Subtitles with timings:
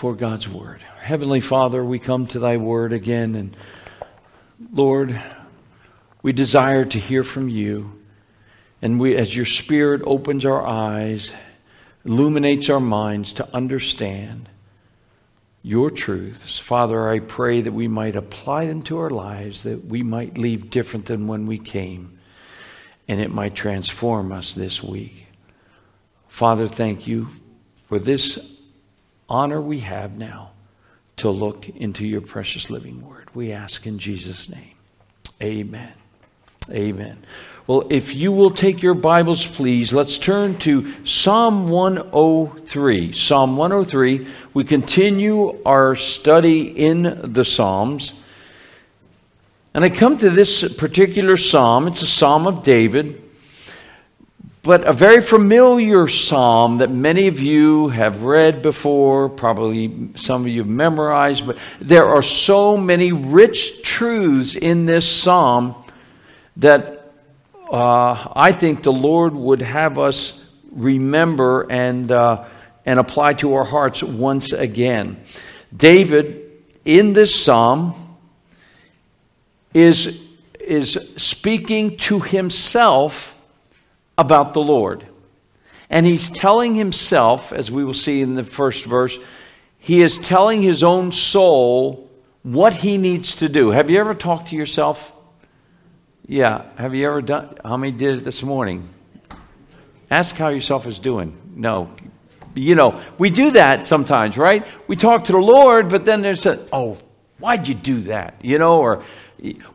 [0.00, 0.80] for God's word.
[0.98, 3.54] Heavenly Father, we come to thy word again, and
[4.72, 5.20] Lord,
[6.22, 8.00] we desire to hear from you.
[8.80, 11.34] And we, as your spirit opens our eyes,
[12.06, 14.48] illuminates our minds to understand
[15.62, 20.02] your truths, Father, I pray that we might apply them to our lives, that we
[20.02, 22.18] might leave different than when we came,
[23.06, 25.26] and it might transform us this week.
[26.26, 27.28] Father, thank you
[27.86, 28.59] for this
[29.30, 30.50] honor we have now
[31.16, 33.28] to look into your precious living word.
[33.34, 34.74] We ask in Jesus' name.
[35.42, 35.92] Amen.
[36.70, 37.24] Amen.
[37.66, 43.12] Well, if you will take your Bibles, please, let's turn to Psalm 103.
[43.12, 44.26] Psalm 103.
[44.54, 47.02] We continue our study in
[47.32, 48.14] the Psalms.
[49.72, 51.86] And I come to this particular psalm.
[51.86, 53.22] It's a psalm of David,
[54.62, 60.48] but a very familiar psalm that many of you have read before, probably some of
[60.48, 65.74] you have memorized, but there are so many rich truths in this psalm
[66.58, 67.12] that
[67.70, 72.44] uh, I think the Lord would have us remember and, uh,
[72.84, 75.24] and apply to our hearts once again.
[75.74, 76.50] David,
[76.84, 77.94] in this psalm,
[79.72, 83.39] is, is speaking to himself
[84.20, 85.06] about the Lord.
[85.88, 89.18] And he's telling himself, as we will see in the first verse,
[89.78, 92.08] he is telling his own soul
[92.42, 93.70] what he needs to do.
[93.70, 95.12] Have you ever talked to yourself?
[96.26, 96.66] Yeah.
[96.76, 97.56] Have you ever done?
[97.64, 98.88] How many did it this morning?
[100.10, 101.36] Ask how yourself is doing.
[101.56, 101.90] No.
[102.54, 104.66] You know, we do that sometimes, right?
[104.86, 106.98] We talk to the Lord, but then there's a, oh,
[107.38, 108.34] why'd you do that?
[108.42, 109.02] You know, or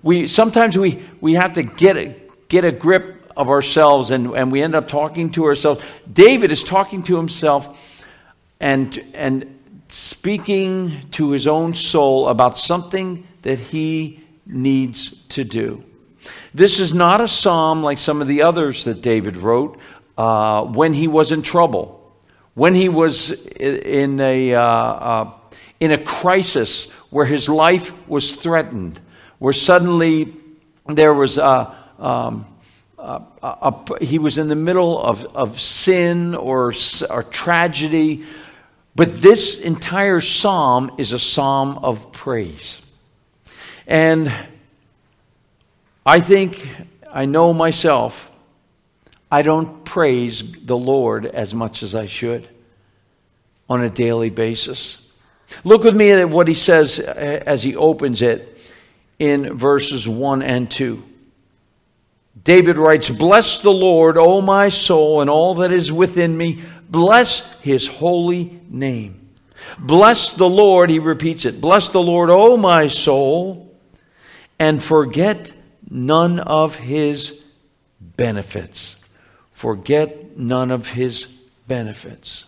[0.03, 2.15] we sometimes we we have to get a,
[2.47, 5.83] get a grip of ourselves and, and we end up talking to ourselves.
[6.11, 7.77] David is talking to himself
[8.59, 9.55] and and
[9.87, 15.83] speaking to his own soul about something that he needs to do.
[16.53, 19.79] This is not a psalm like some of the others that David wrote
[20.17, 22.17] uh, when he was in trouble,
[22.53, 25.31] when he was in a, uh, uh,
[25.79, 28.99] in a crisis where his life was threatened,
[29.37, 30.35] where suddenly
[30.87, 32.45] there was a, um,
[33.05, 36.73] a, a, he was in the middle of, of sin or,
[37.09, 38.25] or tragedy.
[38.95, 42.81] But this entire psalm is a psalm of praise.
[43.85, 44.33] And
[46.05, 46.67] I think,
[47.11, 48.31] I know myself,
[49.31, 52.47] I don't praise the Lord as much as I should
[53.69, 54.97] on a daily basis.
[55.63, 58.57] Look with me at what he says uh, as he opens it
[59.19, 61.03] in verses 1 and 2.
[62.41, 66.61] David writes, Bless the Lord, O my soul, and all that is within me.
[66.89, 69.29] Bless his holy name.
[69.79, 71.59] Bless the Lord, he repeats it.
[71.59, 73.75] Bless the Lord, O my soul,
[74.59, 75.51] and forget
[75.89, 77.43] none of his
[77.99, 78.97] benefits.
[79.51, 81.25] Forget none of his
[81.67, 82.45] benefits.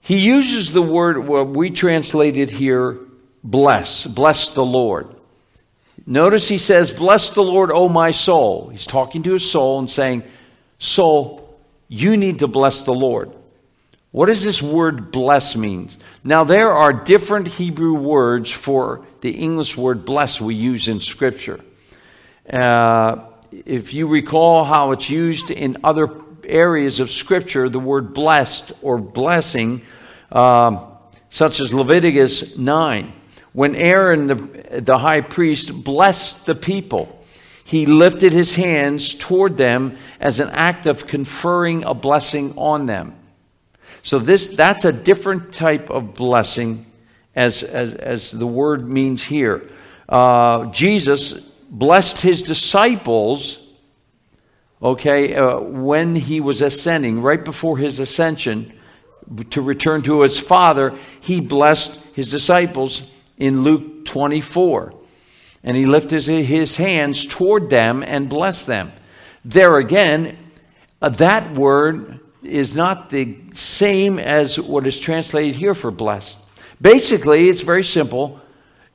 [0.00, 2.98] He uses the word, what we translated here,
[3.44, 4.06] bless.
[4.06, 5.14] Bless the Lord.
[6.10, 8.70] Notice he says, Bless the Lord, O my soul.
[8.70, 10.22] He's talking to his soul and saying,
[10.78, 13.30] Soul, you need to bless the Lord.
[14.10, 15.90] What does this word bless mean?
[16.24, 21.60] Now, there are different Hebrew words for the English word bless we use in Scripture.
[22.50, 23.26] Uh,
[23.66, 26.08] if you recall how it's used in other
[26.42, 29.82] areas of Scripture, the word blessed or blessing,
[30.32, 30.86] uh,
[31.28, 33.12] such as Leviticus 9,
[33.52, 37.14] when Aaron, the, the high priest, blessed the people,
[37.64, 43.14] he lifted his hands toward them as an act of conferring a blessing on them.
[44.02, 46.86] So this that's a different type of blessing
[47.36, 49.68] as, as, as the word means here.
[50.08, 51.34] Uh, Jesus
[51.68, 53.68] blessed his disciples,
[54.82, 58.72] okay, uh, when he was ascending, right before his ascension
[59.50, 63.02] to return to his Father, he blessed his disciples
[63.38, 64.92] in Luke 24.
[65.64, 68.92] And he lifted his hands toward them and blessed them.
[69.44, 70.36] There again,
[71.00, 76.38] uh, that word is not the same as what is translated here for blessed.
[76.80, 78.40] Basically, it's very simple.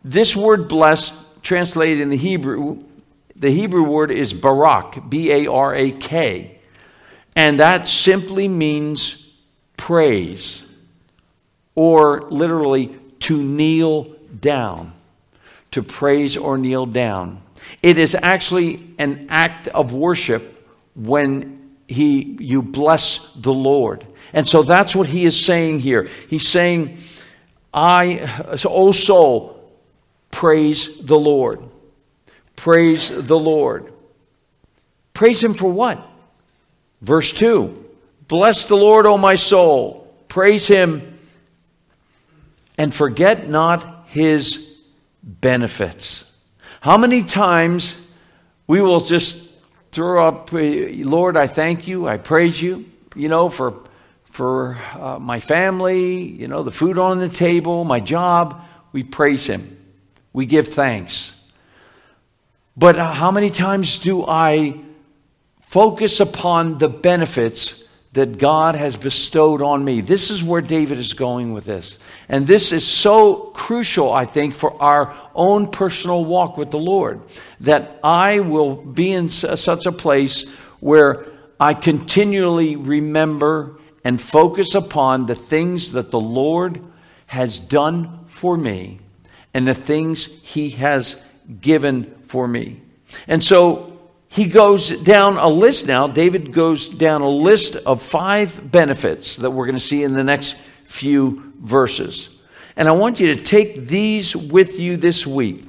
[0.04, 2.84] This word blessed translated in the Hebrew,
[3.36, 6.60] the Hebrew word is barak, B A R A K.
[7.36, 9.30] And that simply means
[9.76, 10.62] praise,
[11.76, 14.94] or literally to kneel down,
[15.72, 17.42] to praise or kneel down.
[17.82, 24.06] It is actually an act of worship when he, you bless the Lord.
[24.34, 26.08] And so that's what he is saying here.
[26.30, 27.00] He's saying,
[27.74, 29.72] I, oh soul,
[30.30, 31.64] praise the Lord.
[32.56, 33.92] Praise the Lord.
[35.14, 36.06] Praise Him for what?
[37.02, 37.86] Verse 2
[38.28, 40.16] Bless the Lord, O my soul.
[40.28, 41.20] Praise Him
[42.78, 44.72] and forget not His
[45.24, 46.24] benefits.
[46.82, 47.98] How many times
[48.68, 49.50] we will just
[49.92, 53.74] throw up, Lord, I thank you, I praise you, you know, for,
[54.26, 58.64] for uh, my family, you know, the food on the table, my job.
[58.92, 59.78] We praise Him,
[60.32, 61.34] we give thanks.
[62.78, 64.80] But how many times do I
[65.62, 67.83] focus upon the benefits
[68.14, 70.02] that God has bestowed on me?
[70.02, 72.00] This is where David is going with this.
[72.30, 77.22] And this is so crucial, I think, for our own personal walk with the Lord
[77.62, 80.48] that I will be in such a place
[80.80, 81.26] where
[81.60, 86.82] I continually remember and focus upon the things that the Lord
[87.26, 89.00] has done for me
[89.54, 91.22] and the things He has
[91.62, 92.82] given for me.
[93.28, 93.93] And so
[94.34, 96.08] he goes down a list now.
[96.08, 100.24] David goes down a list of five benefits that we're going to see in the
[100.24, 102.36] next few verses.
[102.76, 105.64] And I want you to take these with you this week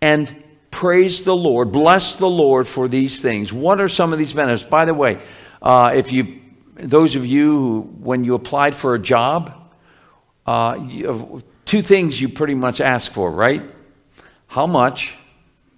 [0.00, 3.52] and praise the Lord, bless the Lord for these things.
[3.52, 4.68] What are some of these benefits?
[4.68, 5.20] By the way,
[5.62, 6.40] uh, if you,
[6.74, 9.70] those of you who, when you applied for a job,
[10.46, 13.62] uh, you, two things you pretty much ask for, right?
[14.48, 15.14] How much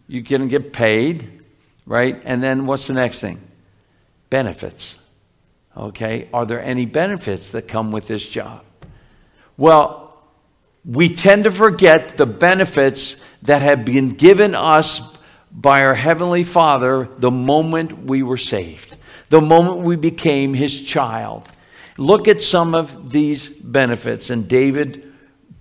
[0.06, 1.37] you can get paid,
[1.88, 2.20] right?
[2.24, 3.40] And then what's the next thing?
[4.30, 4.98] Benefits.
[5.76, 8.64] Okay, are there any benefits that come with this job?
[9.56, 10.16] Well,
[10.84, 15.16] we tend to forget the benefits that have been given us
[15.50, 18.96] by our Heavenly Father the moment we were saved,
[19.30, 21.48] the moment we became His child.
[21.96, 25.12] Look at some of these benefits, and David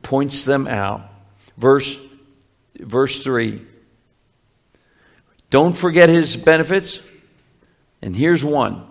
[0.02, 1.02] points them out.
[1.58, 2.00] Verse,
[2.76, 3.67] verse 3
[5.50, 7.00] don't forget his benefits.
[8.02, 8.86] And here's one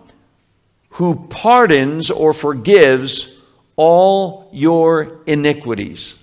[0.91, 3.37] who pardons or forgives
[3.75, 6.15] all your iniquities.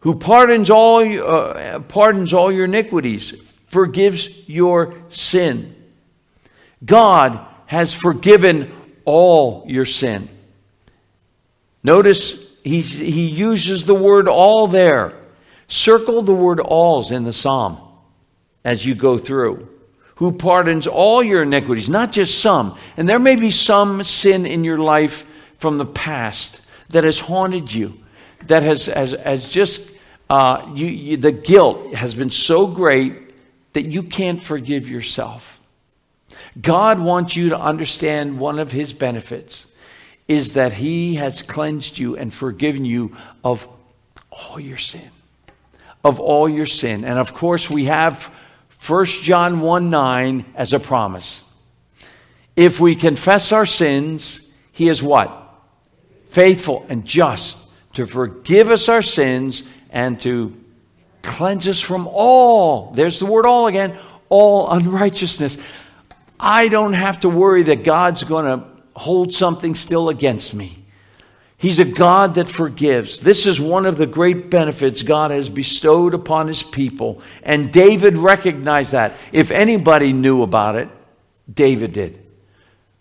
[0.00, 3.34] Who pardons all, uh, pardons all your iniquities,
[3.68, 5.76] forgives your sin.
[6.84, 8.72] God has forgiven
[9.04, 10.28] all your sin.
[11.84, 15.12] Notice he's, he uses the word all there.
[15.68, 17.78] Circle the word alls in the psalm
[18.64, 19.68] as you go through,
[20.16, 22.76] who pardons all your iniquities, not just some.
[22.96, 25.28] And there may be some sin in your life
[25.58, 26.60] from the past
[26.90, 27.98] that has haunted you,
[28.46, 29.90] that has, has, has just,
[30.30, 33.14] uh, you, you, the guilt has been so great
[33.72, 35.60] that you can't forgive yourself.
[36.60, 39.66] God wants you to understand one of his benefits
[40.28, 43.66] is that he has cleansed you and forgiven you of
[44.30, 45.10] all your sin.
[46.04, 47.04] Of all your sin.
[47.04, 48.34] And of course, we have
[48.86, 51.42] 1 John 1 9 as a promise.
[52.56, 54.40] If we confess our sins,
[54.72, 55.30] he is what?
[56.28, 57.58] Faithful and just
[57.94, 60.56] to forgive us our sins and to
[61.22, 63.96] cleanse us from all, there's the word all again,
[64.28, 65.58] all unrighteousness.
[66.40, 70.81] I don't have to worry that God's going to hold something still against me.
[71.62, 73.20] He's a God that forgives.
[73.20, 77.22] This is one of the great benefits God has bestowed upon his people.
[77.44, 79.12] And David recognized that.
[79.30, 80.88] If anybody knew about it,
[81.48, 82.26] David did.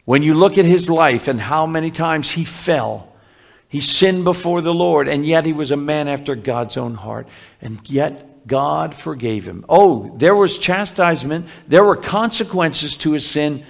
[0.06, 3.12] When you look at his life and how many times he fell,
[3.68, 7.28] he sinned before the Lord, and yet he was a man after God's own heart.
[7.62, 9.66] And yet God forgave him.
[9.68, 13.64] Oh, there was chastisement, there were consequences to his sin,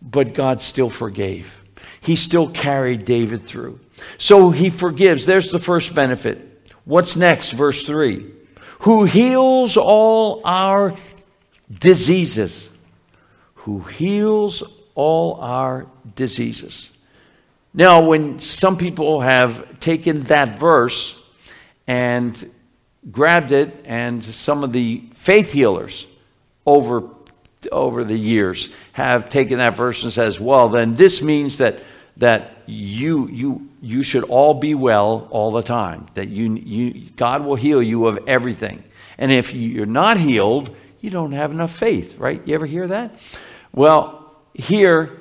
[0.00, 1.64] but God still forgave.
[2.00, 3.80] He still carried David through.
[4.18, 5.26] So he forgives.
[5.26, 6.70] There's the first benefit.
[6.84, 7.52] What's next?
[7.52, 8.26] Verse 3
[8.80, 10.94] Who heals all our
[11.70, 12.70] diseases.
[13.54, 14.62] Who heals
[14.94, 16.90] all our diseases.
[17.74, 21.22] Now, when some people have taken that verse
[21.86, 22.50] and
[23.10, 26.06] grabbed it, and some of the faith healers
[26.64, 27.10] over,
[27.70, 31.78] over the years have taken that verse and says, well, then this means that
[32.16, 37.44] that you you you should all be well all the time that you you God
[37.44, 38.82] will heal you of everything.
[39.18, 42.40] And if you're not healed you don't have enough faith right?
[42.46, 43.14] You ever hear that?
[43.72, 45.20] Well here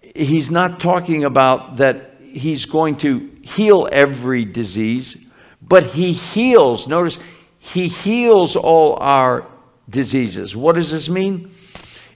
[0.00, 5.16] he's not talking about that he's going to heal every disease
[5.60, 7.18] but he heals notice
[7.58, 9.46] he heals all our
[9.88, 10.56] diseases.
[10.56, 11.54] What does this mean?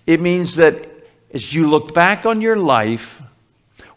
[0.04, 0.88] It means that
[1.32, 3.22] as you look back on your life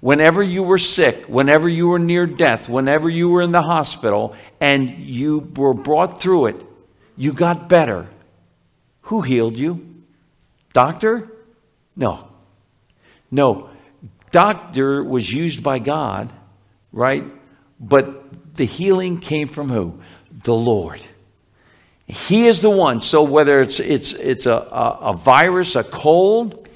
[0.02, 4.34] Whenever you were sick, whenever you were near death, whenever you were in the hospital,
[4.62, 6.56] and you were brought through it,
[7.18, 8.08] you got better.
[9.04, 10.04] Who healed you?
[10.72, 11.30] Doctor?
[11.96, 12.28] No.
[13.30, 13.70] No.
[14.32, 16.32] Doctor was used by God,
[16.94, 17.26] right?
[17.80, 20.00] But the healing came from who?
[20.44, 21.02] The Lord.
[22.08, 23.02] He is the one.
[23.02, 26.69] So whether it's it's it's a, a, a virus, a cold,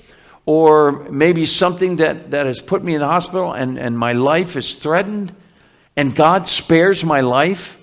[0.46, 4.56] or maybe something that, that has put me in the hospital and, and my life
[4.56, 5.34] is threatened,
[5.96, 7.80] and God spares my life,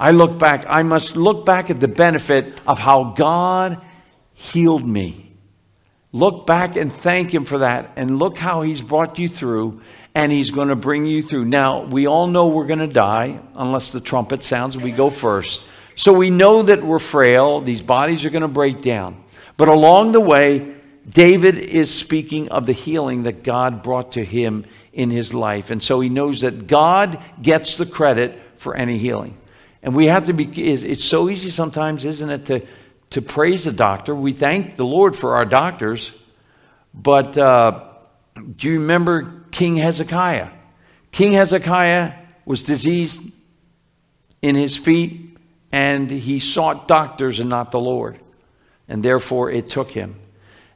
[0.00, 3.80] I look back, I must look back at the benefit of how God
[4.34, 5.32] healed me.
[6.10, 9.80] Look back and thank Him for that, and look how He's brought you through,
[10.14, 11.44] and He's going to bring you through.
[11.44, 15.62] Now, we all know we're going to die unless the trumpet sounds, we go first.
[15.94, 19.22] So we know that we're frail, these bodies are going to break down.
[19.56, 20.74] But along the way,
[21.08, 25.70] David is speaking of the healing that God brought to him in his life.
[25.70, 29.36] And so he knows that God gets the credit for any healing.
[29.82, 32.66] And we have to be, it's so easy sometimes, isn't it, to,
[33.10, 34.14] to praise a doctor.
[34.14, 36.12] We thank the Lord for our doctors.
[36.94, 37.84] But uh,
[38.56, 40.50] do you remember King Hezekiah?
[41.10, 43.22] King Hezekiah was diseased
[44.40, 45.38] in his feet
[45.72, 48.18] and he sought doctors and not the Lord.
[48.88, 50.16] And therefore it took him.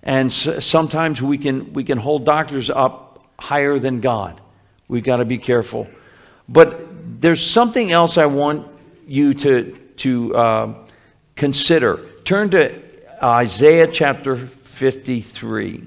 [0.07, 4.41] And sometimes we can, we can hold doctors up higher than God.
[4.87, 5.89] We've got to be careful.
[6.49, 8.69] But there's something else I want
[9.09, 10.75] you to, to uh,
[11.35, 12.07] consider.
[12.23, 12.73] Turn to
[13.21, 15.83] Isaiah chapter 53.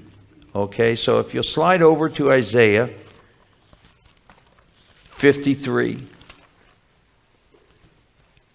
[0.54, 2.90] Okay, so if you'll slide over to Isaiah
[4.92, 5.98] 53.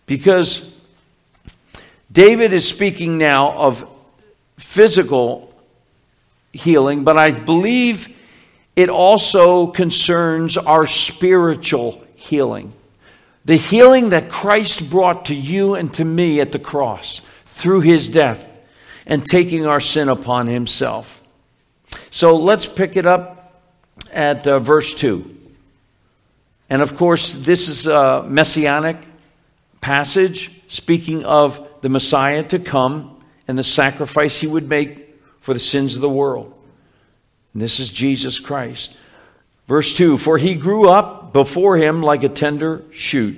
[0.06, 0.72] Because
[2.12, 3.92] David is speaking now of
[4.58, 5.55] physical
[6.56, 8.18] healing, but I believe
[8.76, 12.74] it also concerns our spiritual healing.
[13.46, 18.10] The healing that Christ brought to you and to me at the cross through his
[18.10, 18.46] death
[19.06, 21.22] and taking our sin upon himself.
[22.10, 23.62] So let's pick it up
[24.12, 25.36] at uh, verse 2.
[26.70, 28.98] And of course, this is a messianic
[29.80, 35.05] passage speaking of the Messiah to come and the sacrifice he would make
[35.46, 36.52] for the sins of the world.
[37.54, 38.92] And this is Jesus Christ.
[39.68, 43.38] Verse 2 For he grew up before him like a tender shoot,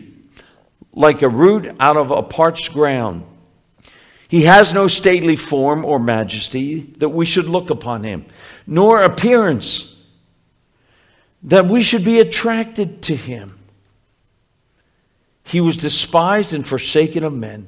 [0.93, 3.25] like a root out of a parched ground.
[4.29, 8.25] He has no stately form or majesty that we should look upon him,
[8.65, 9.93] nor appearance
[11.43, 13.59] that we should be attracted to him.
[15.43, 17.67] He was despised and forsaken of men,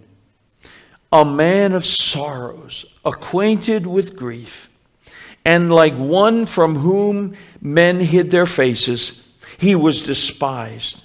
[1.12, 4.70] a man of sorrows, acquainted with grief,
[5.44, 9.25] and like one from whom men hid their faces,
[9.58, 11.01] he was despised,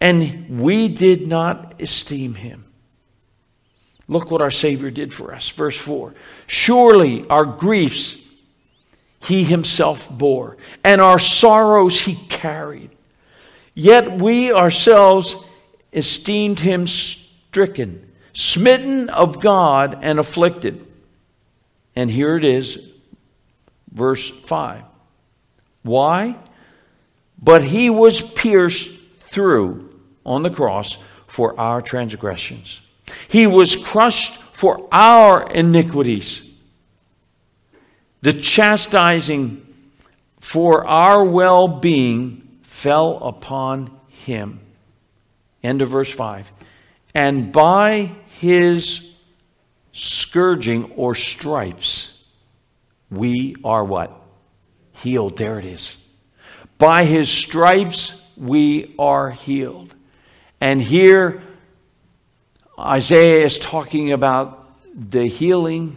[0.00, 2.64] and we did not esteem him.
[4.08, 5.48] Look what our Savior did for us.
[5.48, 6.14] Verse 4
[6.46, 8.22] Surely our griefs
[9.20, 12.90] he himself bore, and our sorrows he carried.
[13.74, 15.36] Yet we ourselves
[15.92, 20.86] esteemed him stricken, smitten of God, and afflicted.
[21.96, 22.78] And here it is,
[23.90, 24.82] verse 5.
[25.82, 26.36] Why?
[27.40, 28.90] But he was pierced
[29.20, 32.82] through on the cross for our transgressions,
[33.28, 36.42] he was crushed for our iniquities.
[38.20, 39.66] The chastising
[40.40, 44.60] for our well being fell upon him.
[45.62, 46.50] End of verse 5.
[47.14, 49.12] And by his
[49.92, 52.12] scourging or stripes,
[53.10, 54.12] we are what?
[54.92, 55.36] Healed.
[55.36, 55.96] There it is.
[56.78, 59.94] By his stripes, we are healed.
[60.60, 61.42] And here,
[62.78, 65.96] Isaiah is talking about the healing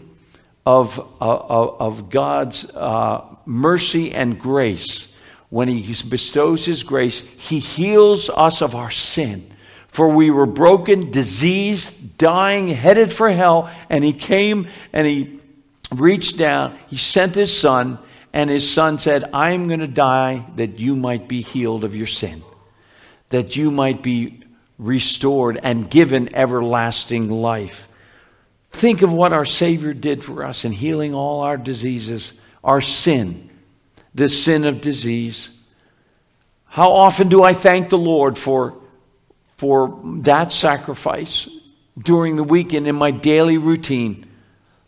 [0.65, 5.11] of, of, of God's uh, mercy and grace.
[5.49, 9.48] When he bestows his grace, he heals us of our sin.
[9.89, 13.69] For we were broken, diseased, dying, headed for hell.
[13.89, 15.39] And he came and he
[15.91, 17.99] reached down, he sent his son,
[18.31, 21.95] and his son said, I am going to die that you might be healed of
[21.95, 22.43] your sin,
[23.29, 24.43] that you might be
[24.77, 27.87] restored and given everlasting life.
[28.71, 33.49] Think of what our Savior did for us in healing all our diseases, our sin,
[34.13, 35.49] the sin of disease.
[36.65, 38.75] How often do I thank the Lord for
[39.59, 41.49] for that sacrifice
[41.97, 44.25] during the weekend in my daily routine.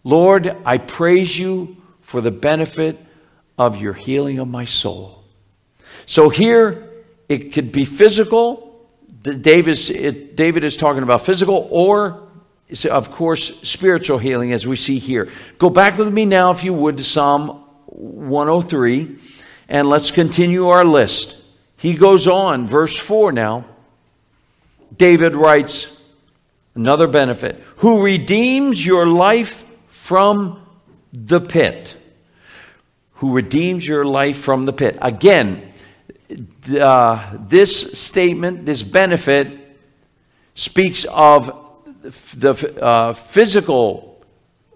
[0.06, 2.98] Lord, I praise you for the benefit
[3.58, 5.26] of your healing of my soul.
[6.06, 6.90] So here,
[7.28, 8.88] it could be physical.
[9.22, 9.90] David is,
[10.36, 12.30] David is talking about physical or,
[12.90, 15.28] of course, spiritual healing, as we see here.
[15.58, 19.18] Go back with me now, if you would, to Psalm 103,
[19.68, 21.42] and let's continue our list.
[21.76, 23.66] He goes on, verse 4 now.
[24.96, 25.88] David writes,
[26.76, 30.66] another benefit, who redeems your life from
[31.14, 31.98] the pit.
[33.16, 34.98] Who redeems your life from the pit.
[35.02, 35.74] Again,
[36.80, 39.78] uh, this statement, this benefit,
[40.56, 41.58] speaks of
[42.04, 44.24] the uh, physical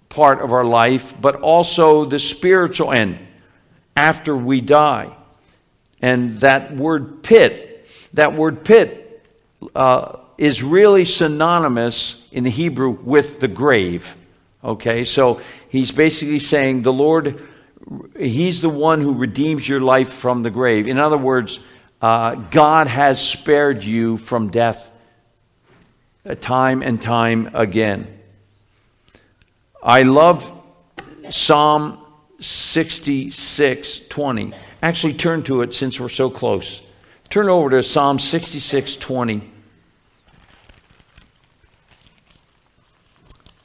[0.10, 3.20] part of our life, but also the spiritual end
[3.96, 5.16] after we die.
[6.02, 9.05] And that word pit, that word pit
[9.74, 14.16] uh, is really synonymous in the Hebrew with the grave.
[14.64, 17.40] Okay, so he's basically saying the Lord,
[18.18, 20.88] he's the one who redeems your life from the grave.
[20.88, 21.60] In other words,
[22.02, 24.92] uh, God has spared you from death
[26.26, 28.20] uh, time and time again.
[29.82, 30.52] I love
[31.30, 32.04] Psalm
[32.40, 34.54] 66 20.
[34.82, 36.82] Actually, turn to it since we're so close.
[37.30, 39.52] Turn over to Psalm 66 20.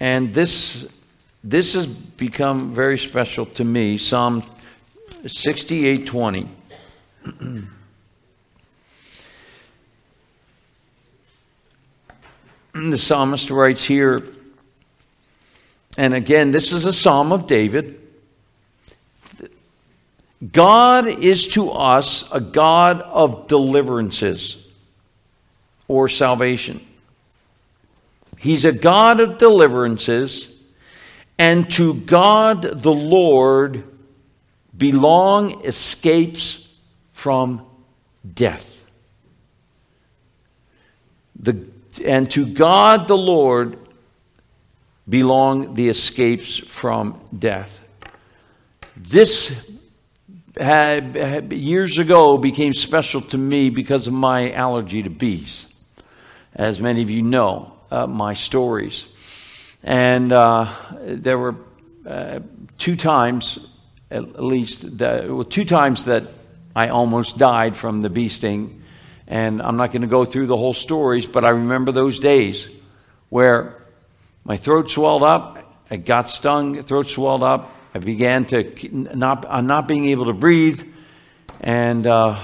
[0.00, 0.88] And this,
[1.45, 3.99] this has become very special to me.
[3.99, 4.42] Psalm
[5.26, 6.49] 68 20.
[12.73, 14.23] the psalmist writes here,
[15.99, 18.00] and again, this is a psalm of David.
[20.52, 24.66] God is to us a God of deliverances
[25.87, 26.87] or salvation.
[28.40, 30.56] He's a God of deliverances,
[31.38, 33.85] and to God the Lord
[34.75, 36.66] belong escapes
[37.11, 37.66] from
[38.32, 38.82] death.
[41.38, 41.68] The,
[42.03, 43.79] and to God the Lord
[45.07, 47.83] belong the escapes from death.
[48.96, 49.70] This
[50.59, 55.74] years ago became special to me because of my allergy to bees,
[56.55, 59.05] as many of you know uh, my stories.
[59.83, 61.57] And uh, there were
[62.07, 62.40] uh,
[62.79, 63.59] two times,
[64.11, 66.24] at least, that, well, two times that
[66.74, 68.83] I almost died from the bee sting.
[69.26, 72.68] And I'm not going to go through the whole stories, but I remember those days
[73.29, 73.76] where
[74.44, 75.59] my throat swelled up,
[75.90, 80.33] I got stung, throat swelled up, I began to not, I'm not being able to
[80.33, 80.83] breathe.
[81.61, 82.40] And, uh,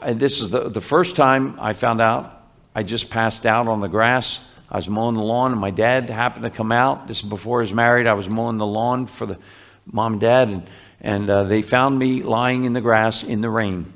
[0.00, 2.42] and this is the, the first time I found out
[2.74, 4.40] I just passed out on the grass.
[4.72, 7.06] I was mowing the lawn, and my dad happened to come out.
[7.06, 8.06] This is before I was married.
[8.06, 9.38] I was mowing the lawn for the
[9.84, 10.70] mom and dad, and,
[11.02, 13.92] and uh, they found me lying in the grass in the rain.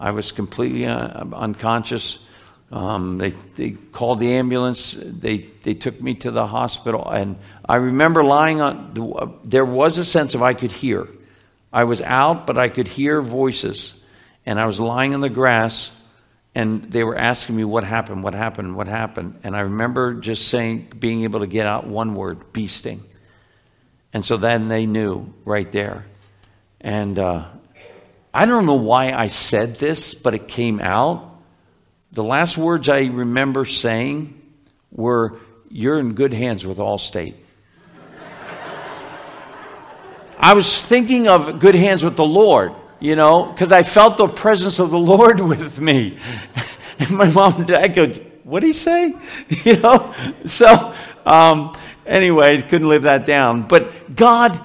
[0.00, 2.26] I was completely uh, unconscious.
[2.72, 4.98] Um, they, they called the ambulance.
[5.00, 7.08] They, they took me to the hospital.
[7.08, 11.06] And I remember lying on, the, uh, there was a sense of I could hear.
[11.72, 13.94] I was out, but I could hear voices.
[14.44, 15.92] And I was lying in the grass,
[16.56, 19.40] and they were asking me what happened, what happened, what happened.
[19.44, 23.04] And I remember just saying, being able to get out one word, bee sting.
[24.14, 26.06] And so then they knew right there.
[26.80, 27.44] And uh,
[28.32, 31.30] I don't know why I said this, but it came out.
[32.12, 34.40] The last words I remember saying
[34.90, 35.38] were,
[35.68, 37.34] You're in good hands with Allstate.
[40.38, 44.28] I was thinking of good hands with the Lord, you know, because I felt the
[44.28, 46.18] presence of the Lord with me.
[46.98, 48.08] And my mom and dad go,
[48.44, 49.14] What did he say?
[49.64, 50.14] You know?
[50.46, 53.68] So, um, anyway, couldn't live that down.
[53.68, 54.58] But God,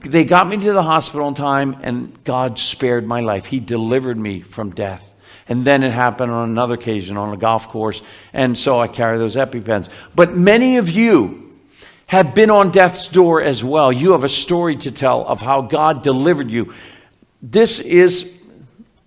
[0.00, 3.46] they got me to the hospital in time, and God spared my life.
[3.46, 5.12] He delivered me from death.
[5.48, 8.02] And then it happened on another occasion on a golf course.
[8.32, 9.88] And so I carry those EpiPens.
[10.14, 11.52] But many of you
[12.06, 13.90] have been on death's door as well.
[13.90, 16.74] You have a story to tell of how God delivered you.
[17.42, 18.32] This is,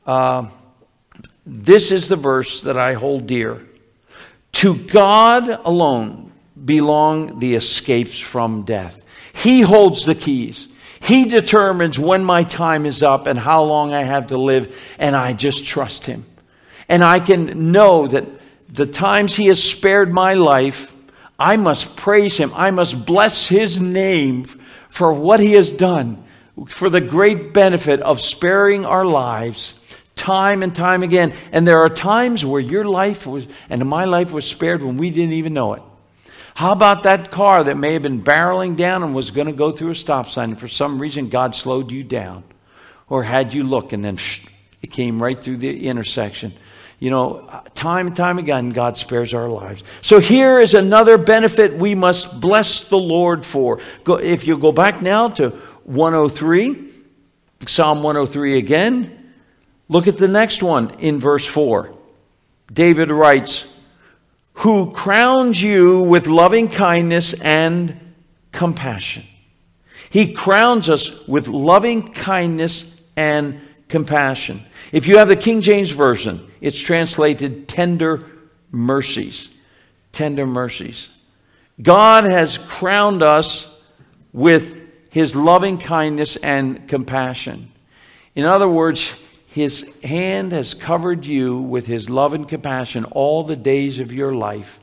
[0.06, 0.48] uh,
[1.46, 3.66] this is the verse that I hold dear.
[4.54, 9.02] To God alone belong the escapes from death.
[9.34, 10.68] He holds the keys.
[11.02, 15.16] He determines when my time is up and how long I have to live, and
[15.16, 16.26] I just trust Him.
[16.90, 18.26] And I can know that
[18.70, 20.96] the times He has spared my life,
[21.38, 22.52] I must praise Him.
[22.56, 24.46] I must bless His name
[24.90, 26.24] for what He has done,
[26.68, 29.80] for the great benefit of sparing our lives
[30.16, 31.34] time and time again.
[31.52, 35.10] And there are times where your life was, and my life was spared when we
[35.10, 35.84] didn't even know it.
[36.56, 39.72] How about that car that may have been barreling down and was going to go
[39.72, 42.46] through a stop sign, and for some reason God slowed you down
[43.10, 44.18] or had you look and then
[44.82, 46.54] It came right through the intersection.
[46.98, 49.84] You know, time and time again, God spares our lives.
[50.02, 53.82] So here is another benefit we must bless the Lord for.
[54.06, 55.54] Go, if you go back now to
[55.86, 56.92] 103,
[57.68, 59.34] Psalm 103 again,
[59.88, 61.96] look at the next one in verse 4.
[62.72, 63.72] David writes,
[64.56, 68.00] Who crowns you with loving kindness and
[68.52, 69.24] compassion.
[70.10, 74.64] He crowns us with loving kindness and compassion.
[74.92, 78.26] If you have the King James Version, it's translated tender
[78.72, 79.50] mercies.
[80.12, 81.10] Tender mercies.
[81.82, 83.70] God has crowned us
[84.32, 84.85] with
[85.16, 87.72] his loving kindness and compassion.
[88.36, 93.56] In other words, his hand has covered you with his love and compassion all the
[93.56, 94.78] days of your life.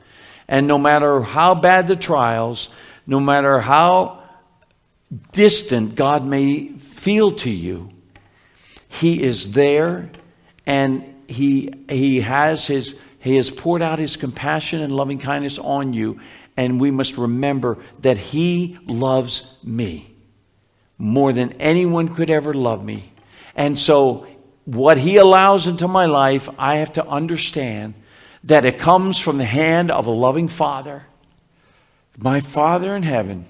[0.47, 2.69] And no matter how bad the trials,
[3.05, 4.23] no matter how
[5.33, 7.91] distant God may feel to you,
[8.89, 10.09] he is there
[10.65, 15.93] and he, he has his, he has poured out his compassion and loving kindness on
[15.93, 16.21] you.
[16.57, 20.09] And we must remember that he loves me
[20.97, 23.11] more than anyone could ever love me.
[23.55, 24.27] And so,
[24.65, 27.95] what he allows into my life, I have to understand
[28.45, 31.05] that it comes from the hand of a loving Father,
[32.17, 33.45] my Father in heaven,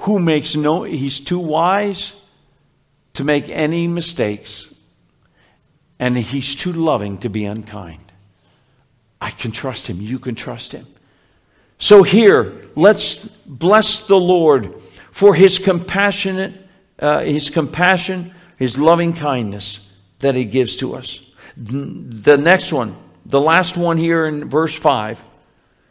[0.00, 2.12] who makes no, he's too wise
[3.14, 4.72] to make any mistakes
[5.98, 8.00] and he's too loving to be unkind.
[9.20, 10.00] I can trust him.
[10.00, 10.86] You can trust him.
[11.78, 14.74] So here, let's bless the Lord
[15.14, 16.52] for his compassionate,
[16.98, 21.24] uh, his compassion, his loving kindness that he gives to us.
[21.56, 25.22] The next one, the last one here in verse 5,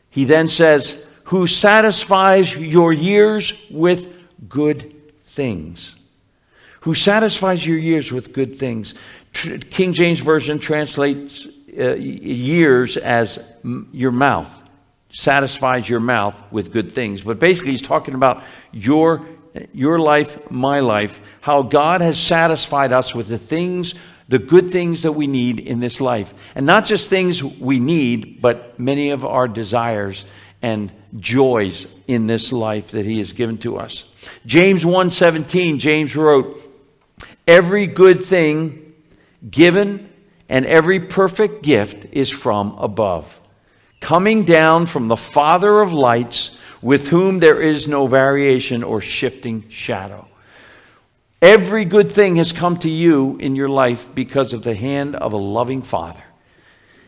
[0.10, 5.96] he then says, Who satisfies your years with good things.
[6.82, 8.94] Who satisfies your years with good things.
[9.32, 11.48] King James Version translates
[11.80, 14.63] uh, years as m- your mouth,
[15.14, 17.22] satisfies your mouth with good things.
[17.22, 19.26] But basically, he's talking about your,
[19.72, 23.94] your life, my life, how God has satisfied us with the things,
[24.28, 26.34] the good things that we need in this life.
[26.56, 30.26] And not just things we need, but many of our desires
[30.64, 34.06] and joys in this life that he has given to us.
[34.46, 36.60] James 1:17 James wrote,
[37.48, 38.94] "Every good thing
[39.48, 40.10] given,
[40.50, 43.40] and every perfect gift is from above,
[44.04, 49.68] coming down from the Father of lights, with whom there is no variation or shifting
[49.70, 50.28] shadow.
[51.42, 55.32] Every good thing has come to you in your life because of the hand of
[55.32, 56.24] a loving Father.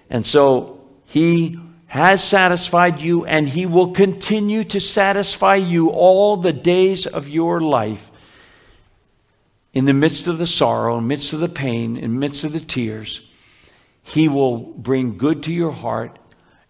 [0.10, 6.54] And so He has satisfied you, and He will continue to satisfy you all the
[6.54, 8.10] days of your life
[9.74, 12.46] in the midst of the sorrow, in the midst of the pain, in the midst
[12.46, 13.30] of the tears,
[14.02, 16.20] He will bring good to your heart.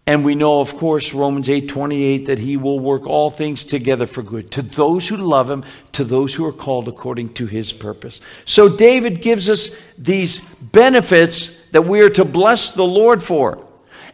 [0.08, 4.06] And we know, of course, Romans 8 28, that He will work all things together
[4.06, 7.72] for good to those who love Him, to those who are called according to His
[7.72, 8.20] purpose.
[8.44, 13.66] So David gives us these benefits that we are to bless the Lord for.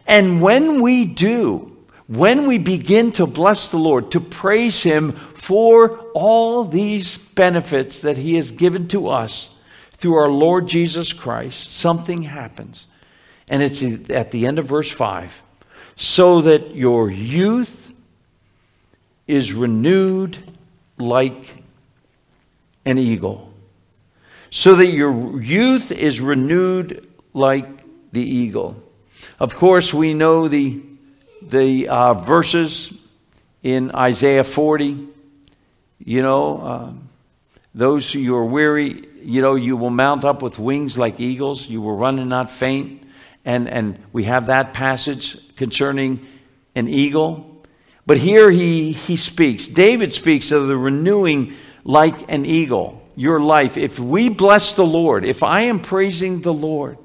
[0.07, 1.77] And when we do,
[2.07, 8.17] when we begin to bless the Lord, to praise Him for all these benefits that
[8.17, 9.51] He has given to us
[9.91, 12.87] through our Lord Jesus Christ, something happens.
[13.47, 15.43] And it's at the end of verse 5
[16.03, 17.89] so that your youth
[19.25, 20.37] is renewed
[20.97, 21.63] like
[22.83, 23.53] an eagle.
[24.49, 27.65] So that your youth is renewed like
[28.11, 28.83] the eagle.
[29.39, 30.83] Of course, we know the
[31.41, 32.93] the uh, verses
[33.63, 35.07] in Isaiah 40.
[36.03, 36.93] You know, uh,
[37.73, 41.69] those who are weary, you know, you will mount up with wings like eagles.
[41.69, 43.02] You will run and not faint.
[43.45, 46.25] And, and we have that passage concerning
[46.75, 47.63] an eagle.
[48.05, 49.67] But here he, he speaks.
[49.67, 51.53] David speaks of the renewing
[51.83, 53.77] like an eagle, your life.
[53.77, 56.97] If we bless the Lord, if I am praising the Lord,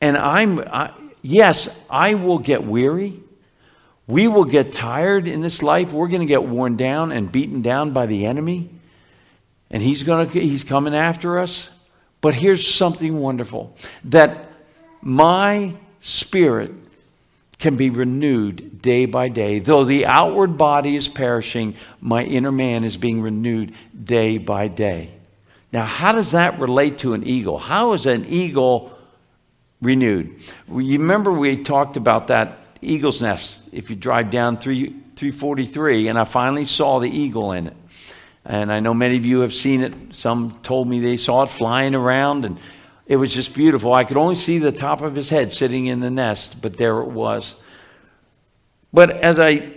[0.00, 0.92] and I'm, I,
[1.26, 3.18] Yes, I will get weary.
[4.06, 5.90] We will get tired in this life.
[5.90, 8.68] We're going to get worn down and beaten down by the enemy.
[9.70, 11.70] And he's going to he's coming after us.
[12.20, 14.50] But here's something wonderful that
[15.04, 16.72] my spirit
[17.58, 19.60] can be renewed day by day.
[19.60, 25.10] Though the outward body is perishing, my inner man is being renewed day by day.
[25.72, 27.58] Now, how does that relate to an eagle?
[27.58, 28.94] How is an eagle
[29.84, 30.40] renewed.
[30.68, 36.18] You remember we talked about that eagle's nest if you drive down 3, 343, and
[36.18, 37.76] I finally saw the eagle in it.
[38.44, 39.94] And I know many of you have seen it.
[40.12, 42.58] Some told me they saw it flying around, and
[43.06, 43.92] It was just beautiful.
[43.92, 47.00] I could only see the top of his head sitting in the nest, but there
[47.00, 47.54] it was.
[48.92, 49.72] But as I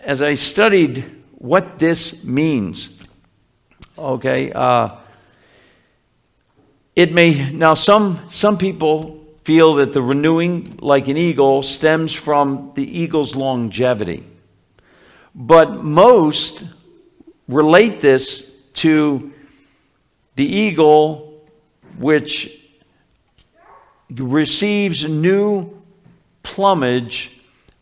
[0.00, 1.04] as I studied
[1.38, 2.90] what this means,
[3.96, 4.96] okay, uh,
[6.94, 12.72] it may now some some people feel that the renewing like an eagle stems from
[12.74, 14.24] the eagle's longevity.
[15.34, 16.64] But most
[17.48, 19.32] relate this to
[20.34, 21.26] the eagle
[21.98, 22.65] which
[24.10, 25.82] receives new
[26.42, 27.40] plumage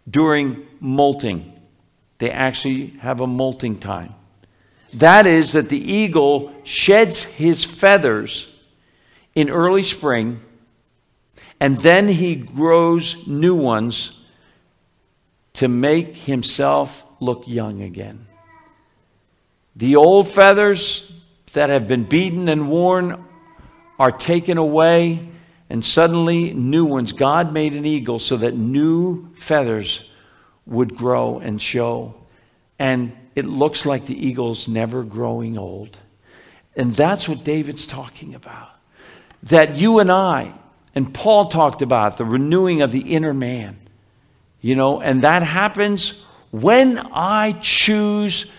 [0.09, 1.53] during molting.
[2.19, 4.15] They actually have a molting time.
[4.95, 8.47] That is, that the eagle sheds his feathers
[9.35, 10.41] in early spring,
[11.59, 14.21] and then he grows new ones
[15.55, 18.27] to make himself look young again.
[19.77, 21.11] The old feathers
[21.53, 23.25] that have been beaten and worn
[23.99, 25.29] are taken away,
[25.75, 27.11] and suddenly new ones.
[27.13, 30.09] God made an eagle so that new feathers
[30.67, 32.15] would grow and show.
[32.79, 35.99] And it looks like the eagle's never growing old.
[36.77, 38.69] And that's what David's talking about.
[39.43, 40.53] That you and I,
[40.95, 43.77] and Paul talked about the renewing of the inner man,
[44.61, 48.55] you know, and that happens when I choose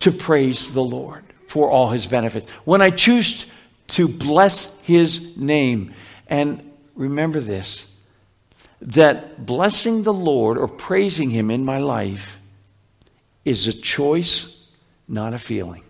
[0.00, 3.46] to praise the Lord for all his benefits, when I choose
[3.86, 5.94] to bless his name.
[6.28, 7.86] And remember this
[8.80, 12.40] that blessing the Lord or praising him in my life
[13.44, 14.62] is a choice,
[15.08, 15.82] not a feeling.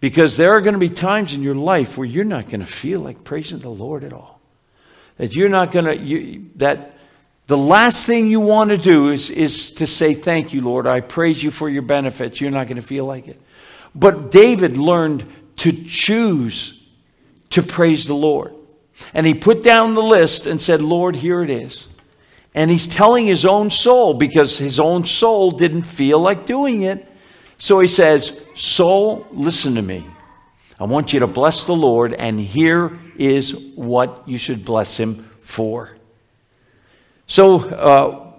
[0.00, 2.66] Because there are going to be times in your life where you're not going to
[2.66, 4.40] feel like praising the Lord at all.
[5.16, 6.98] That you're not going to, you, that
[7.46, 10.86] the last thing you want to do is, is to say, Thank you, Lord.
[10.86, 12.40] I praise you for your benefits.
[12.40, 13.40] You're not going to feel like it.
[13.94, 16.84] But David learned to choose
[17.50, 18.54] to praise the Lord.
[19.12, 21.88] And he put down the list and said, Lord, here it is.
[22.54, 27.10] And he's telling his own soul because his own soul didn't feel like doing it.
[27.58, 30.06] So he says, Soul, listen to me.
[30.78, 35.24] I want you to bless the Lord, and here is what you should bless him
[35.42, 35.96] for.
[37.26, 38.32] So, uh,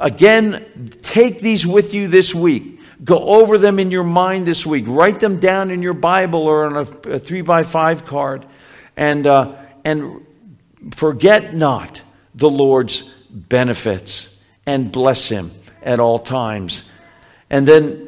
[0.00, 2.80] again, take these with you this week.
[3.04, 4.84] Go over them in your mind this week.
[4.88, 8.44] Write them down in your Bible or on a, a three by five card.
[8.96, 9.56] And, uh,
[9.88, 10.26] and
[10.94, 12.02] forget not
[12.34, 15.50] the Lord's benefits and bless Him
[15.82, 16.84] at all times.
[17.48, 18.06] And then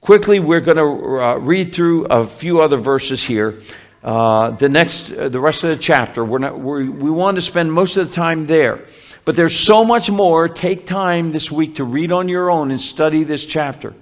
[0.00, 3.60] quickly, we're going to uh, read through a few other verses here.
[4.04, 7.42] Uh, the next, uh, the rest of the chapter, we're not, we're, we want to
[7.42, 8.84] spend most of the time there.
[9.24, 10.48] But there's so much more.
[10.48, 13.94] Take time this week to read on your own and study this chapter.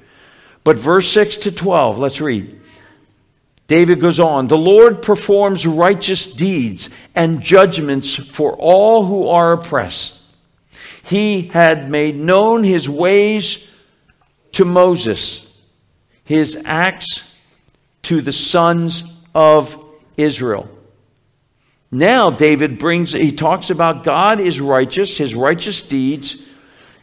[0.63, 2.61] But verse 6 to 12, let's read.
[3.73, 10.21] David goes on The Lord performs righteous deeds and judgments for all who are oppressed.
[11.05, 13.71] He had made known his ways
[14.53, 15.51] to Moses,
[16.23, 17.25] his acts
[18.03, 19.05] to the sons
[19.35, 19.83] of
[20.19, 20.69] Israel.
[21.91, 26.47] Now, David brings, he talks about God is righteous, his righteous deeds,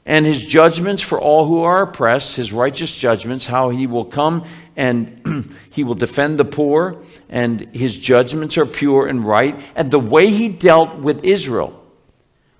[0.06, 4.46] and his judgments for all who are oppressed, his righteous judgments, how he will come
[4.80, 9.60] and he will defend the poor, and his judgments are pure and right.
[9.76, 11.76] And the way he dealt with Israel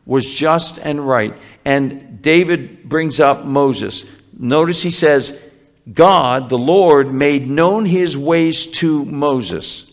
[0.06, 1.34] was just and right.
[1.64, 4.06] And David brings up Moses.
[4.38, 5.40] Notice he says,
[5.92, 9.90] God, the Lord, made known his ways to Moses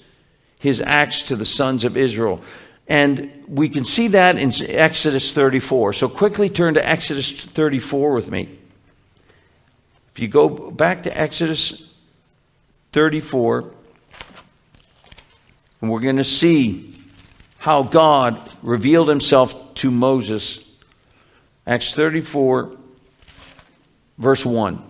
[0.59, 2.41] his acts to the sons of Israel.
[2.89, 5.93] And we can see that in Exodus 34.
[5.93, 8.59] So quickly turn to Exodus 34 with me.
[10.13, 11.87] If you go back to Exodus
[12.97, 13.71] 34,
[15.83, 16.99] and we're going to see
[17.59, 20.67] how God revealed himself to Moses.
[21.67, 22.75] Acts 34,
[24.17, 24.83] verse 1.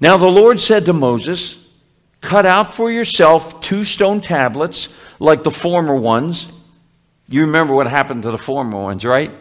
[0.00, 1.68] Now the Lord said to Moses,
[2.22, 4.88] Cut out for yourself two stone tablets
[5.20, 6.50] like the former ones.
[7.28, 9.32] You remember what happened to the former ones, right?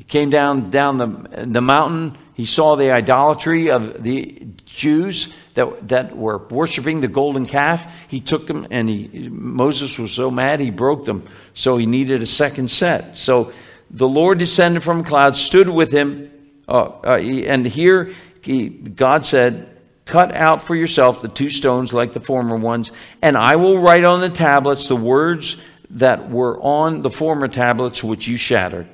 [0.00, 2.16] He came down down the, the mountain.
[2.32, 8.08] He saw the idolatry of the Jews that, that were worshiping the golden calf.
[8.08, 11.24] He took them, and he, Moses was so mad he broke them.
[11.52, 13.14] So he needed a second set.
[13.14, 13.52] So
[13.90, 16.30] the Lord descended from a cloud, stood with him,
[16.66, 19.68] uh, uh, and here he, God said,
[20.06, 24.04] Cut out for yourself the two stones like the former ones, and I will write
[24.04, 28.88] on the tablets the words that were on the former tablets which you shattered.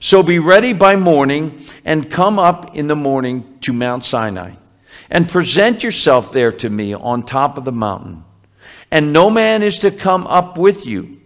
[0.00, 4.54] So be ready by morning and come up in the morning to Mount Sinai
[5.10, 8.24] and present yourself there to me on top of the mountain.
[8.90, 11.20] And no man is to come up with you,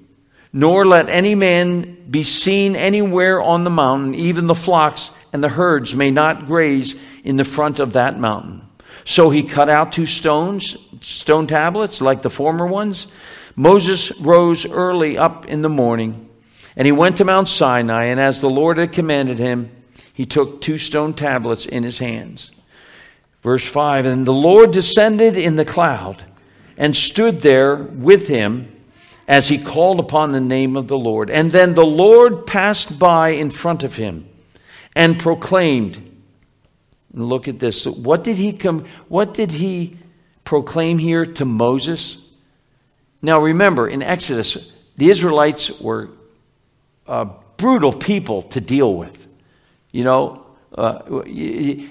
[0.53, 5.49] nor let any man be seen anywhere on the mountain, even the flocks and the
[5.49, 8.63] herds may not graze in the front of that mountain.
[9.05, 13.09] So he cut out two stones, stone tablets like the former ones.
[13.57, 16.29] Moses rose early up in the morning,
[16.77, 19.71] and he went to Mount Sinai, and as the Lord had commanded him,
[20.15, 22.53] he took two stone tablets in his hands.
[23.43, 26.25] Verse 5 And the Lord descended in the cloud
[26.77, 28.73] and stood there with him
[29.29, 31.31] as he called upon the name of the Lord.
[31.31, 34.29] And then the Lord passed by in front of him
[34.95, 36.09] and proclaimed.
[37.15, 37.87] Look at this.
[37.87, 39.99] What did he come what did he
[40.45, 42.19] proclaim here to Moses?
[43.21, 46.11] Now remember in Exodus the Israelites were
[47.13, 47.27] uh,
[47.59, 49.29] brutal people to deal with.
[49.91, 51.23] You know, uh,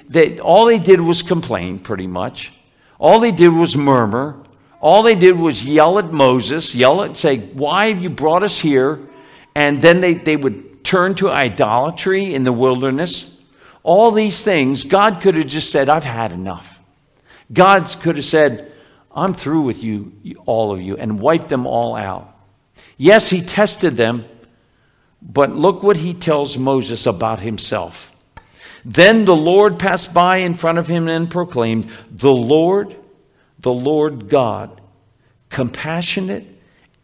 [0.10, 2.52] they, all they did was complain, pretty much.
[2.98, 4.44] All they did was murmur.
[4.80, 8.60] All they did was yell at Moses, yell at, say, Why have you brought us
[8.60, 9.00] here?
[9.54, 13.40] And then they, they would turn to idolatry in the wilderness.
[13.84, 16.82] All these things, God could have just said, I've had enough.
[17.54, 18.72] God could have said,
[19.14, 20.14] I'm through with you,
[20.48, 22.36] all of you, and wiped them all out.
[22.98, 24.26] Yes, he tested them,
[25.22, 28.14] but look what he tells Moses about himself.
[28.84, 32.96] Then the Lord passed by in front of him and proclaimed, The Lord,
[33.60, 34.82] the Lord God,
[35.50, 36.48] compassionate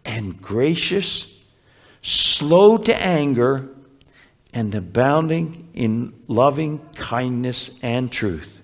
[0.04, 1.40] and gracious,
[2.02, 3.70] slow to anger,
[4.54, 8.60] and abounding in loving kindness and truth,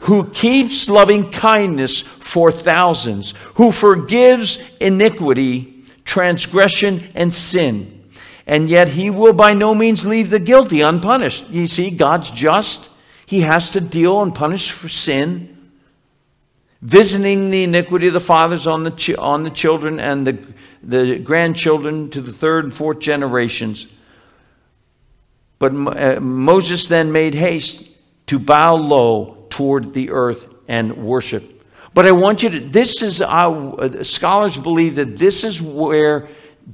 [0.00, 8.03] who keeps loving kindness for thousands, who forgives iniquity, transgression, and sin
[8.46, 11.48] and yet he will by no means leave the guilty unpunished.
[11.50, 12.90] You see, God's just.
[13.26, 15.70] He has to deal and punish for sin,
[16.82, 20.38] visiting the iniquity of the fathers on the, on the children and the,
[20.82, 23.88] the grandchildren to the third and fourth generations.
[25.58, 27.88] But uh, Moses then made haste
[28.26, 31.50] to bow low toward the earth and worship.
[31.94, 36.28] But I want you to, this is, uh, scholars believe that this is where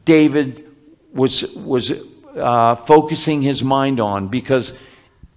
[0.05, 0.70] David
[1.12, 1.92] was, was
[2.37, 4.73] uh, focusing his mind on because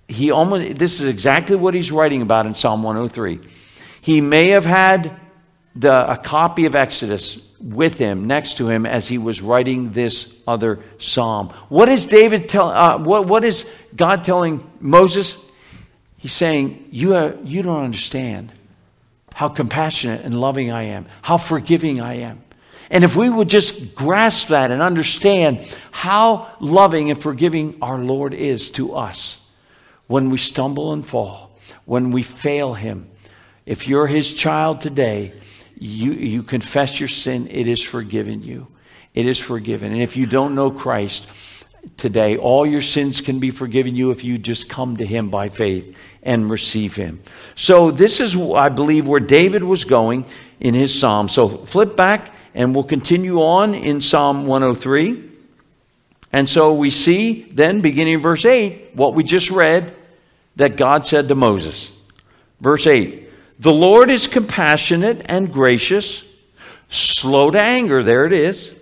[0.08, 3.40] he almost, this is exactly what he's writing about in Psalm 103.
[4.02, 5.20] He may have had
[5.76, 10.34] the, a copy of Exodus with him, next to him, as he was writing this
[10.46, 11.50] other psalm.
[11.70, 12.70] What is David tell?
[12.70, 15.38] Uh, what, what is God telling Moses?
[16.18, 18.52] He's saying, you, have, you don't understand
[19.34, 22.43] how compassionate and loving I am, how forgiving I am.
[22.94, 28.36] And if we would just grasp that and understand how loving and forgiving our Lord
[28.36, 29.44] is to us
[30.06, 33.10] when we stumble and fall, when we fail Him,
[33.66, 35.34] if you're His child today,
[35.76, 38.68] you, you confess your sin, it is forgiven you.
[39.16, 39.92] It is forgiven.
[39.92, 41.28] And if you don't know Christ
[41.98, 45.50] today, all your sins can be forgiven you if you just come to Him by
[45.50, 47.24] faith and receive Him.
[47.56, 50.28] So, this is, I believe, where David was going
[50.60, 51.28] in his psalm.
[51.28, 55.32] So, flip back and we'll continue on in Psalm 103.
[56.32, 59.96] And so we see then, beginning in verse 8, what we just read
[60.56, 61.92] that God said to Moses.
[62.60, 66.26] Verse 8 The Lord is compassionate and gracious,
[66.90, 68.74] slow to anger, there it is,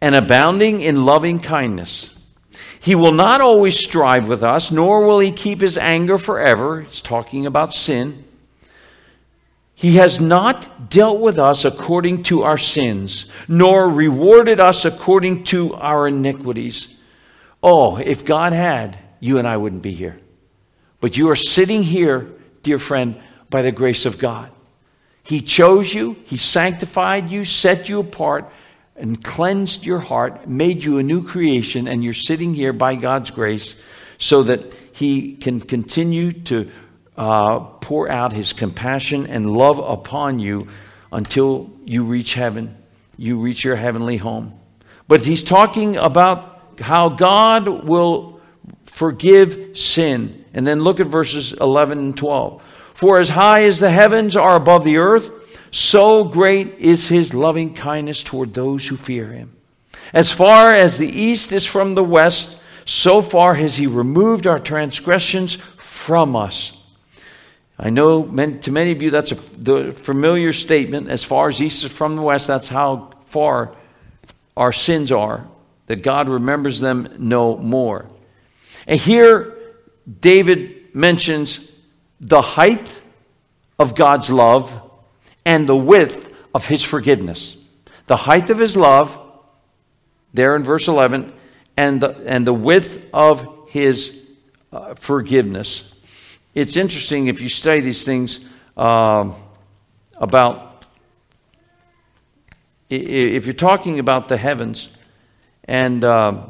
[0.00, 2.10] and abounding in loving kindness.
[2.80, 6.82] He will not always strive with us, nor will he keep his anger forever.
[6.82, 8.23] He's talking about sin.
[9.74, 15.74] He has not dealt with us according to our sins, nor rewarded us according to
[15.74, 16.94] our iniquities.
[17.62, 20.18] Oh, if God had, you and I wouldn't be here.
[21.00, 22.30] But you are sitting here,
[22.62, 24.50] dear friend, by the grace of God.
[25.24, 28.50] He chose you, He sanctified you, set you apart,
[28.96, 33.30] and cleansed your heart, made you a new creation, and you're sitting here by God's
[33.30, 33.74] grace
[34.18, 36.70] so that He can continue to
[37.16, 40.68] uh, pour out his compassion and love upon you
[41.12, 42.76] until you reach heaven,
[43.16, 44.52] you reach your heavenly home.
[45.06, 48.40] But he's talking about how God will
[48.84, 50.44] forgive sin.
[50.54, 52.62] And then look at verses 11 and 12.
[52.94, 55.30] For as high as the heavens are above the earth,
[55.70, 59.56] so great is his loving kindness toward those who fear him.
[60.12, 64.58] As far as the east is from the west, so far has he removed our
[64.58, 66.80] transgressions from us.
[67.78, 71.08] I know to many of you that's a the familiar statement.
[71.08, 73.74] As far as east is from the west, that's how far
[74.56, 75.46] our sins are,
[75.86, 78.06] that God remembers them no more.
[78.86, 79.56] And here,
[80.20, 81.70] David mentions
[82.20, 83.02] the height
[83.78, 84.80] of God's love
[85.44, 87.56] and the width of his forgiveness.
[88.06, 89.18] the height of his love,
[90.34, 91.32] there in verse 11,
[91.76, 94.20] and the, and the width of his
[94.70, 95.93] uh, forgiveness.
[96.54, 98.38] It's interesting if you study these things
[98.76, 99.32] uh,
[100.16, 100.84] about,
[102.88, 104.88] if you're talking about the heavens,
[105.64, 106.46] and uh,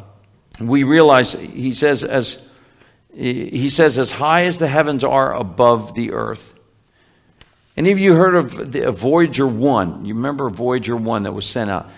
[0.61, 2.45] we realize, he says, as
[3.15, 6.53] he says, as high as the heavens are above the earth.
[7.77, 10.05] Any of you heard of the Voyager 1?
[10.05, 11.89] You remember Voyager 1 that was sent out?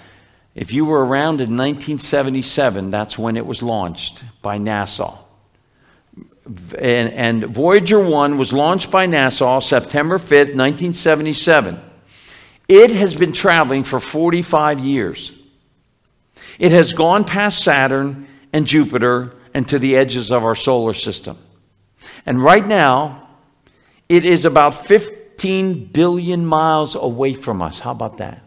[0.55, 5.19] If you were around in 1977, that's when it was launched by NASA.
[6.79, 11.81] And, and Voyager 1 was launched by NASA September 5th, 1977.
[12.69, 15.33] It has been traveling for 45 years.
[16.59, 21.39] It has gone past Saturn and Jupiter and to the edges of our solar system.
[22.25, 23.29] And right now,
[24.09, 27.79] it is about 15 billion miles away from us.
[27.79, 28.43] How about that?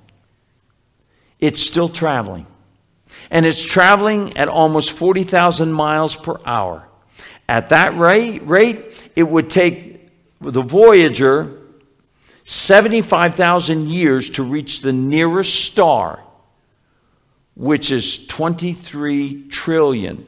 [1.40, 2.48] It's still traveling.
[3.32, 6.89] And it's traveling at almost 40,000 miles per hour.
[7.50, 10.08] At that rate, rate, it would take
[10.40, 11.58] the Voyager
[12.44, 16.20] 75,000 years to reach the nearest star,
[17.56, 20.28] which is 23 trillion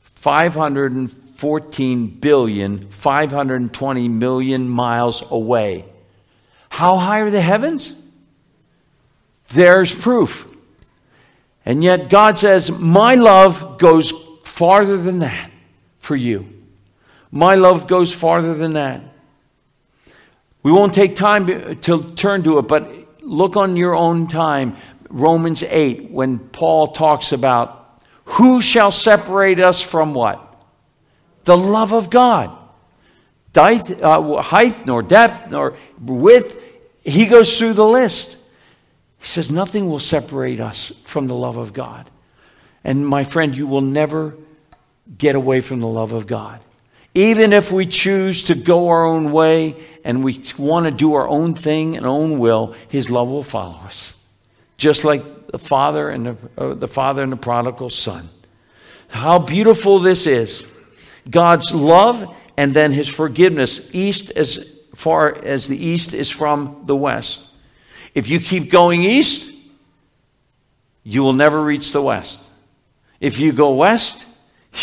[0.00, 5.84] 514 billion, 520 million miles away.
[6.68, 7.94] How high are the heavens?
[9.50, 10.52] There's proof.
[11.64, 14.10] And yet God says, My love goes
[14.42, 15.47] farther than that
[16.08, 16.50] for you.
[17.30, 19.02] My love goes farther than that.
[20.62, 21.46] We won't take time
[21.82, 24.76] to turn to it, but look on your own time.
[25.10, 30.42] Romans 8, when Paul talks about who shall separate us from what?
[31.44, 32.56] The love of God.
[33.54, 36.56] Uh, height, nor depth, nor width.
[37.04, 38.38] He goes through the list.
[39.18, 42.08] He says, Nothing will separate us from the love of God.
[42.82, 44.36] And my friend, you will never
[45.16, 46.62] get away from the love of God.
[47.14, 51.26] Even if we choose to go our own way and we want to do our
[51.28, 54.14] own thing and own will, His love will follow us.
[54.76, 58.28] Just like the father and the, uh, the father and the prodigal son.
[59.08, 60.66] How beautiful this is.
[61.30, 66.96] God's love and then his forgiveness, east as far as the east is from the
[66.96, 67.46] west.
[68.14, 69.54] If you keep going east,
[71.04, 72.50] you will never reach the west.
[73.20, 74.26] If you go west,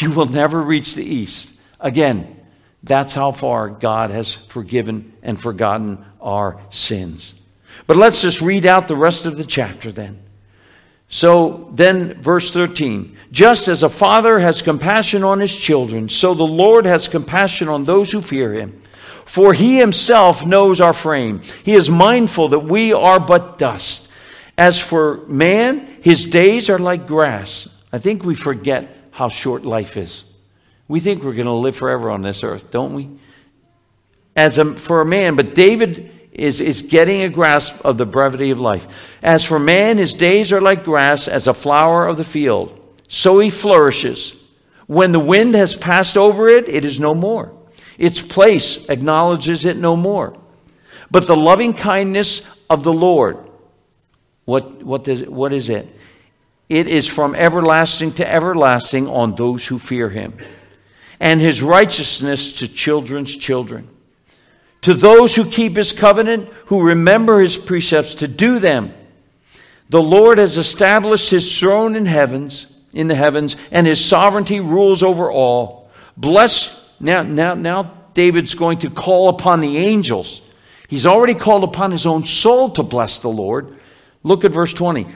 [0.02, 1.54] you will never reach the east.
[1.80, 2.40] Again,
[2.84, 7.34] that's how far God has forgiven and forgotten our sins.
[7.88, 10.20] But let's just read out the rest of the chapter then.
[11.08, 16.44] So then, verse 13 just as a father has compassion on his children, so the
[16.44, 18.82] Lord has compassion on those who fear him.
[19.26, 21.42] For he himself knows our frame.
[21.64, 24.12] He is mindful that we are but dust.
[24.58, 27.68] As for man, his days are like grass.
[27.92, 30.26] I think we forget how short life is.
[30.90, 33.10] We think we're going to live forever on this earth, don't we?
[34.36, 38.52] As a, for a man, but David is, is getting a grasp of the brevity
[38.52, 38.86] of life.
[39.24, 42.78] As for man, his days are like grass, as a flower of the field.
[43.08, 44.36] So he flourishes.
[44.86, 47.54] When the wind has passed over it, it is no more.
[47.98, 50.38] Its place acknowledges it no more.
[51.10, 53.38] But the loving kindness of the Lord,
[54.44, 55.88] what, what, does, what is it?
[56.68, 60.38] It is from everlasting to everlasting on those who fear him,
[61.20, 63.90] and his righteousness to children's children
[64.86, 68.94] to those who keep his covenant, who remember his precepts to do them.
[69.90, 75.02] The Lord has established his throne in heavens, in the heavens, and his sovereignty rules
[75.02, 75.90] over all.
[76.16, 80.40] Bless now now now David's going to call upon the angels.
[80.88, 83.76] He's already called upon his own soul to bless the Lord.
[84.22, 85.08] Look at verse 20.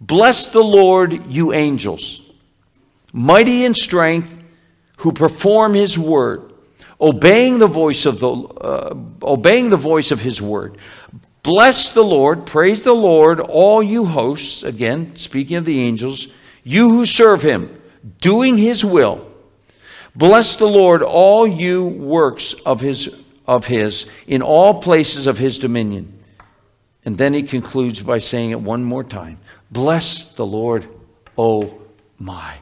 [0.00, 2.22] Bless the Lord, you angels,
[3.12, 4.38] mighty in strength,
[4.98, 6.50] who perform his word
[7.00, 10.76] obeying the voice of the uh, obeying the voice of his word.
[11.42, 16.28] Bless the lord praise the lord all you hosts again speaking of the angels
[16.64, 17.80] you who serve him
[18.20, 19.26] doing his will.
[20.14, 25.58] Bless the lord all you works of his of his in all places of his
[25.58, 26.18] dominion.
[27.02, 29.38] And then he concludes by saying it one more time
[29.70, 30.88] bless the lord
[31.36, 31.80] o
[32.18, 32.56] my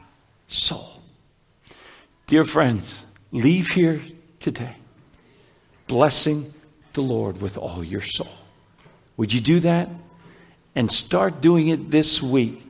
[0.47, 1.01] soul
[2.27, 4.01] dear friends leave here
[4.39, 4.75] today,
[5.87, 6.53] blessing
[6.93, 8.31] the Lord with all your soul.
[9.17, 9.89] Would you do that?
[10.75, 12.65] And start doing it this week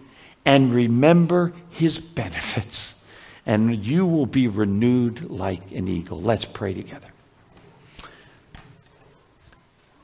[0.46, 3.04] and remember his benefits,
[3.46, 6.22] and you will be renewed like an eagle.
[6.22, 7.10] Let's pray together.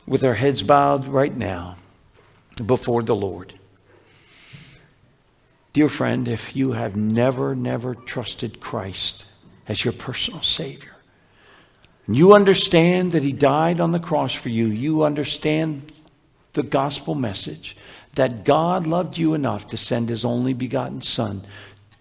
[0.06, 1.78] With our heads bowed right now,
[2.64, 3.54] before the Lord.
[5.76, 9.26] Dear friend, if you have never, never trusted Christ
[9.68, 10.96] as your personal Savior,
[12.08, 15.92] you understand that He died on the cross for you, you understand
[16.54, 17.76] the gospel message
[18.14, 21.46] that God loved you enough to send His only begotten Son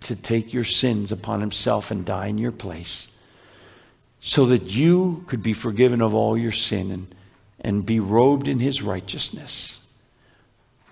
[0.02, 3.08] to take your sins upon Himself and die in your place
[4.20, 7.12] so that you could be forgiven of all your sin and,
[7.60, 9.80] and be robed in His righteousness.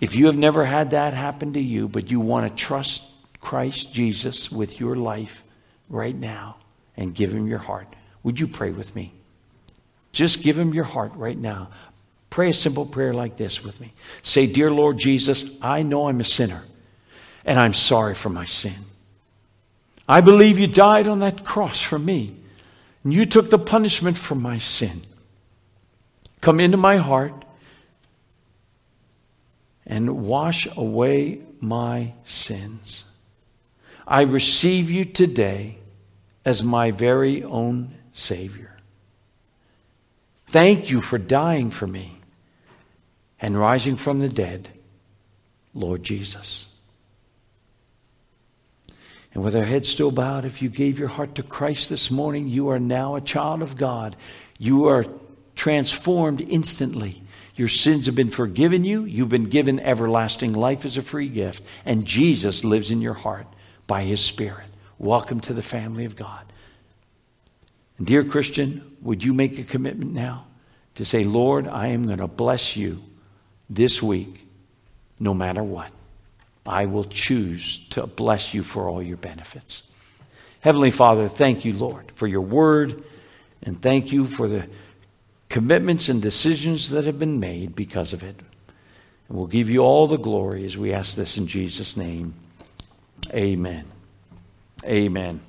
[0.02, 3.04] If you have never had that happen to you, but you want to trust
[3.40, 5.44] Christ Jesus with your life
[5.88, 6.56] right now
[6.96, 7.86] and give him your heart,
[8.24, 9.12] would you pray with me?
[10.10, 11.68] Just give him your heart right now.
[12.30, 13.92] Pray a simple prayer like this with me.
[14.24, 16.64] Say, Dear Lord Jesus, I know I'm a sinner
[17.44, 18.86] and I'm sorry for my sin.
[20.08, 22.34] I believe you died on that cross for me
[23.04, 25.02] and you took the punishment for my sin.
[26.40, 27.44] Come into my heart
[29.86, 33.04] and wash away my sins.
[34.06, 35.78] I receive you today
[36.44, 38.76] as my very own Savior.
[40.48, 42.18] Thank you for dying for me
[43.40, 44.68] and rising from the dead,
[45.72, 46.66] Lord Jesus.
[49.34, 52.48] And with our heads still bowed, if you gave your heart to Christ this morning,
[52.48, 54.14] you are now a child of God.
[54.58, 55.06] You are
[55.54, 57.21] transformed instantly.
[57.54, 59.04] Your sins have been forgiven you.
[59.04, 61.62] You've been given everlasting life as a free gift.
[61.84, 63.46] And Jesus lives in your heart
[63.86, 64.66] by his Spirit.
[64.98, 66.44] Welcome to the family of God.
[67.98, 70.46] And dear Christian, would you make a commitment now
[70.94, 73.02] to say, Lord, I am going to bless you
[73.68, 74.46] this week
[75.18, 75.90] no matter what?
[76.64, 79.82] I will choose to bless you for all your benefits.
[80.60, 83.02] Heavenly Father, thank you, Lord, for your word,
[83.62, 84.68] and thank you for the
[85.52, 88.36] commitments and decisions that have been made because of it.
[89.28, 92.32] And we'll give you all the glory as we ask this in Jesus' name.
[93.34, 93.84] Amen.
[94.86, 95.40] Amen.